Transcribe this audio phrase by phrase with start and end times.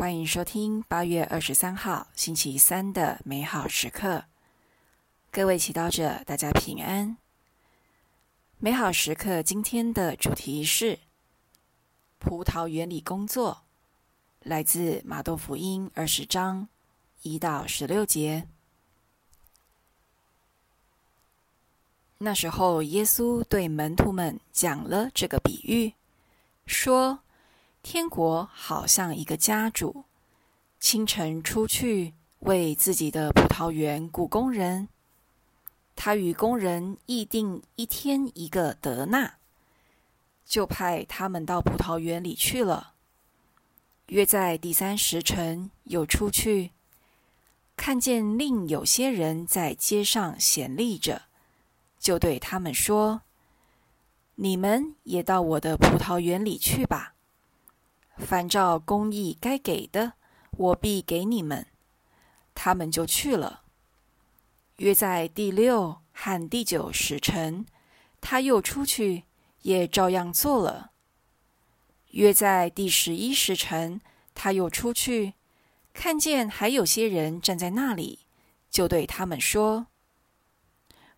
[0.00, 4.24] 欢迎收听八月二十三号星期三的美好时刻。
[5.30, 7.18] 各位祈祷者，大家平安。
[8.56, 11.00] 美好时刻今天的主题是
[12.18, 13.60] 葡萄园里工作，
[14.40, 16.66] 来自马窦福音二十章
[17.20, 18.48] 一到十六节。
[22.16, 25.92] 那时候，耶稣对门徒们讲了这个比喻，
[26.64, 27.18] 说。
[27.82, 30.04] 天国好像一个家主，
[30.78, 34.88] 清晨出去为自己的葡萄园雇工人。
[35.96, 39.34] 他与工人议定一天一个德纳，
[40.46, 42.92] 就派他们到葡萄园里去了。
[44.06, 46.72] 约在第三时辰，又出去，
[47.76, 51.22] 看见另有些人在街上闲立着，
[51.98, 53.22] 就对他们说
[54.36, 57.14] ：“你们也到我的葡萄园里去吧。”
[58.20, 60.12] 凡照公义该给的，
[60.52, 61.66] 我必给你们。
[62.54, 63.62] 他们就去了。
[64.76, 67.66] 约在第六和第九时辰，
[68.20, 69.24] 他又出去，
[69.62, 70.92] 也照样做了。
[72.10, 74.00] 约在第十一时辰，
[74.34, 75.34] 他又出去，
[75.92, 78.26] 看见还有些人站在那里，
[78.70, 79.88] 就对他们说：“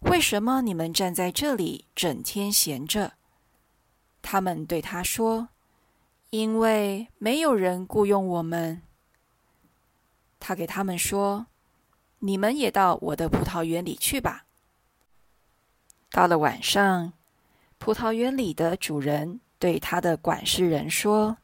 [0.01, 3.15] 为什么你们站在这里，整天闲着？”
[4.23, 5.49] 他们对他说。
[6.33, 8.81] 因为没有人雇佣我们，
[10.41, 11.49] 他给他们说
[12.21, 14.47] ：“你们也到我的葡萄园里去吧。”
[16.11, 17.13] 到了晚上，
[17.77, 21.37] 葡萄园里的主人对他的管事人说：“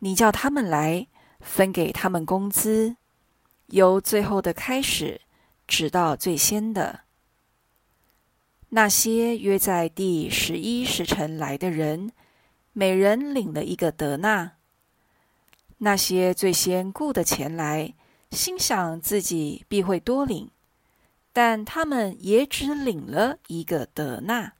[0.00, 1.06] 你叫他们来，
[1.38, 2.96] 分给他们工资，
[3.66, 5.20] 由最后的开始，
[5.68, 7.02] 直到最先的。”
[8.70, 12.10] 那些约在第十一时辰来的人。
[12.76, 14.56] 每人领了一个德纳。
[15.78, 17.94] 那些最先雇的前来，
[18.32, 20.50] 心想自己必会多领，
[21.32, 24.54] 但他们也只领了一个德纳。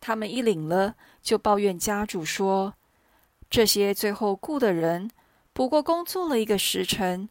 [0.00, 2.74] 他们一领了，就抱怨家主说
[3.48, 5.12] ：“这些最后雇的人，
[5.52, 7.28] 不过工作了一个时辰，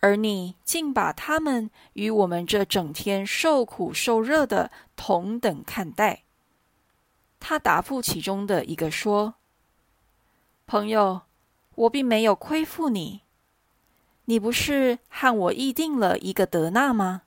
[0.00, 6.24] 而你竟把他们与我们这整天受苦受热的同等看待。”
[7.40, 9.34] 他答复其中的一个说
[10.68, 11.22] ：“朋友，
[11.74, 13.22] 我并没有亏负你。
[14.26, 17.22] 你不是和我议定了一个德纳吗？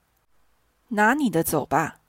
[0.89, 1.99] 拿你的走吧，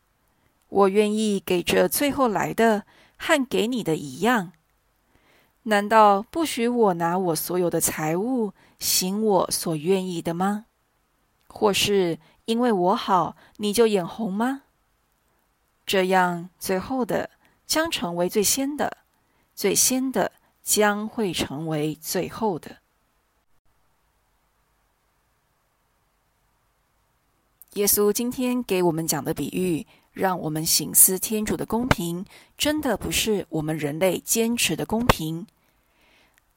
[0.68, 2.84] 我愿意给这最后来的
[3.16, 4.52] 和给你的一样。
[5.64, 10.66] 难道不许我拿我所有的财物行我所愿意的吗？
[11.48, 14.62] 或是因为我好，你就眼红吗？
[15.86, 17.30] 这样最后的。”
[17.66, 18.98] 将成为最先的，
[19.54, 20.32] 最先的
[20.62, 22.78] 将会成为最后的。
[27.74, 32.24] 耶稣今天给我们讲的比喻，让我们省思天主的公平，
[32.56, 35.46] 真的不是我们人类坚持的公平。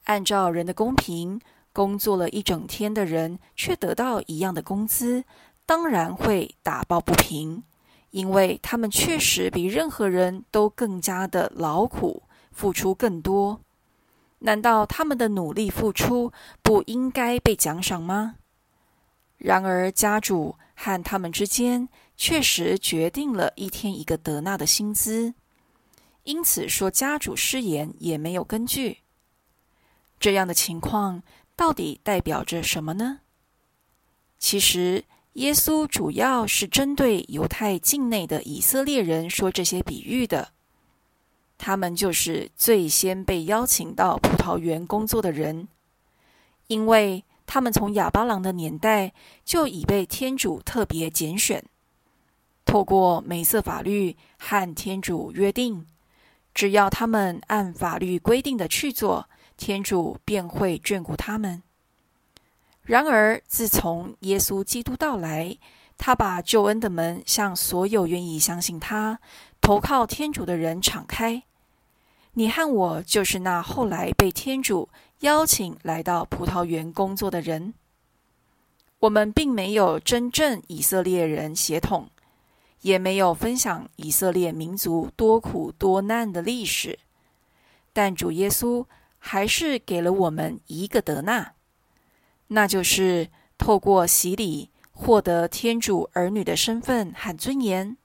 [0.04, 1.40] 按照人的公平，
[1.72, 5.24] 工作了一整天的人却得到一样的工资，
[5.66, 7.64] 当然会打抱不平。
[8.10, 13.60] 因为他们确实比任何人都更加的劳苦，付出更多。
[14.40, 16.32] 难道他们的努力付出
[16.62, 18.36] 不应该被奖赏吗？
[19.36, 25.34] 然而，家主和他们之间确实决定了一天一个德纳的薪资，
[26.22, 28.98] 因此说家主失言也没有根据。
[30.18, 31.22] 这样的情况
[31.54, 33.20] 到底代表着什么呢？
[34.38, 35.04] 其实。
[35.38, 40.48] 耶稣主要是针对犹太境内的以色列人说这些比喻的，
[41.56, 45.68] 他们就是最先被邀请到葡萄园工作的人，
[46.66, 49.12] 因为他们从亚巴郎的年代
[49.44, 51.64] 就已被天主特别拣选，
[52.64, 55.86] 透过梅瑟法律和天主约定，
[56.52, 61.62] 只要他们按法律规定的去做，天主便会眷顾他们。
[62.88, 65.58] 然而，自从耶稣基督到来，
[65.98, 69.20] 他把救恩的门向所有愿意相信他、
[69.60, 71.42] 投靠天主的人敞开。
[72.32, 74.88] 你和我就是那后来被天主
[75.20, 77.74] 邀请来到葡萄园工作的人。
[79.00, 82.08] 我们并没有真正以色列人血统，
[82.80, 86.98] 也没有分享以色列民族多苦多难的历史，
[87.92, 88.86] 但主耶稣
[89.18, 91.52] 还是给了我们一个德纳。
[92.48, 97.96] 那就是透过洗礼获得天主儿女的身份和尊严，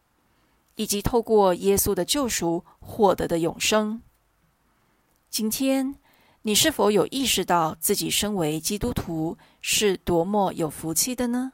[0.75, 4.01] 以及透过耶稣的救赎获得的永生。
[5.30, 5.95] 今天
[6.44, 11.54] 你是否有意识到自己身为基督徒是多么有福气的呢？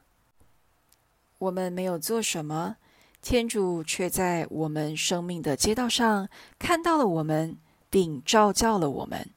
[1.38, 2.76] 我们没有做什么，
[3.22, 6.28] 天主却在我们生命的街道上
[6.58, 7.56] 看到了我们，
[7.88, 9.30] 并召叫了我们，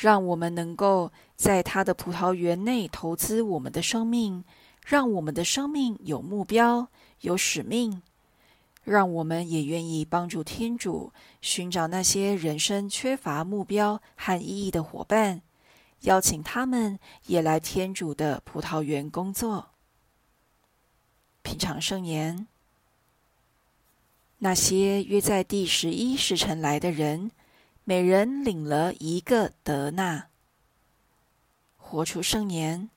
[0.00, 4.42] 让我们能够在他的葡萄园内投资我们的生命，
[4.82, 6.88] 让我们的生命有目标、
[7.20, 8.00] 有使命，
[8.82, 11.12] 让我们也愿意帮助天主
[11.42, 15.42] 寻找那些人生缺乏目标和意义的伙伴，
[16.00, 19.66] 邀请他们也来天主的葡萄园工作。
[21.42, 22.46] 品尝圣言。
[24.38, 27.30] 那些约在第十一时辰来的人，
[27.90, 30.28] 每人领了一个德纳。
[31.76, 32.88] 活出圣言。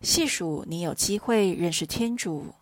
[0.00, 2.56] 细数你有机会认识天主，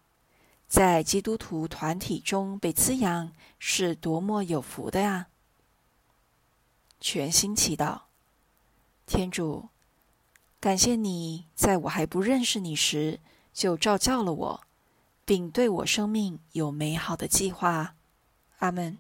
[0.69, 5.29] 在基督徒团体中被滋养，是多么有福的呀！
[7.01, 8.03] 全心祈祷，
[9.07, 9.71] 天主，
[10.61, 13.21] 感谢你在我还不认识你时，
[13.55, 14.67] 就召叫了我，
[15.25, 17.95] 并对我生命有美好的计划。
[18.59, 18.99] 阿门。